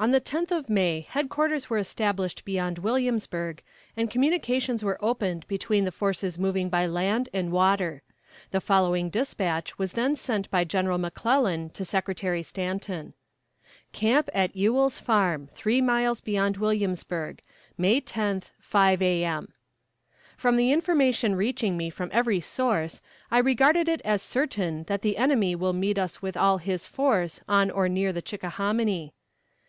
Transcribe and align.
On 0.00 0.12
the 0.12 0.20
tenth 0.20 0.52
of 0.52 0.70
May 0.70 1.00
headquarters 1.10 1.68
were 1.68 1.76
established 1.76 2.44
beyond 2.44 2.78
Williamsburg, 2.78 3.64
and 3.96 4.08
communications 4.08 4.84
were 4.84 4.96
opened 5.04 5.44
between 5.48 5.84
the 5.84 5.90
forces 5.90 6.38
moving 6.38 6.68
by 6.68 6.86
land 6.86 7.28
and 7.34 7.50
water. 7.50 8.02
The 8.52 8.60
following 8.60 9.10
despatch 9.10 9.76
was 9.76 9.94
then 9.94 10.14
sent 10.14 10.48
by 10.52 10.62
General 10.62 10.98
McClellan 10.98 11.70
to 11.70 11.84
Secretary 11.84 12.44
Stanton: 12.44 13.14
"CAMP 13.90 14.30
AT 14.32 14.54
EWELL'S 14.54 15.00
FARM, 15.00 15.48
"Three 15.52 15.80
miles 15.80 16.20
beyond 16.20 16.58
Williamsburg, 16.58 17.42
"May 17.76 18.00
10th 18.00 18.52
5 18.60 19.02
a. 19.02 19.24
m. 19.24 19.52
"From 20.36 20.56
the 20.56 20.70
information 20.70 21.34
reaching 21.34 21.76
me 21.76 21.90
from 21.90 22.08
every 22.12 22.38
source, 22.38 23.02
I 23.32 23.38
regard 23.38 23.74
it 23.74 24.00
as 24.02 24.22
certain 24.22 24.84
that 24.84 25.02
the 25.02 25.16
enemy 25.16 25.56
will 25.56 25.72
meet 25.72 25.98
us 25.98 26.22
with 26.22 26.36
all 26.36 26.58
his 26.58 26.86
force 26.86 27.40
on 27.48 27.68
or 27.72 27.88
near 27.88 28.12
the 28.12 28.22
Chickahominy. 28.22 29.12